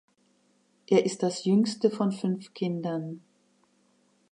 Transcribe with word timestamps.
Er 0.87 1.05
ist 1.05 1.21
das 1.21 1.45
jüngste 1.45 1.91
von 1.91 2.11
fünf 2.11 2.55
Kindern. 2.55 3.21